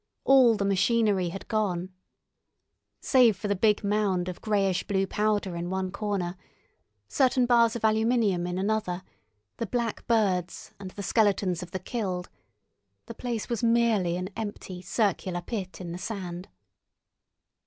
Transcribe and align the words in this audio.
All 0.23 0.57
the 0.57 0.65
machinery 0.65 1.29
had 1.29 1.47
gone. 1.47 1.91
Save 3.01 3.37
for 3.37 3.47
the 3.47 3.55
big 3.55 3.83
mound 3.83 4.27
of 4.29 4.41
greyish 4.41 4.81
blue 4.87 5.05
powder 5.05 5.55
in 5.55 5.69
one 5.69 5.91
corner, 5.91 6.37
certain 7.07 7.45
bars 7.45 7.75
of 7.75 7.83
aluminium 7.85 8.47
in 8.47 8.57
another, 8.57 9.03
the 9.57 9.67
black 9.67 10.07
birds, 10.07 10.73
and 10.79 10.89
the 10.89 11.03
skeletons 11.03 11.61
of 11.61 11.69
the 11.69 11.77
killed, 11.77 12.29
the 13.05 13.13
place 13.13 13.47
was 13.47 13.61
merely 13.63 14.17
an 14.17 14.29
empty 14.35 14.81
circular 14.81 15.43
pit 15.43 15.79
in 15.79 15.91
the 15.91 15.99
sand. 15.99 16.47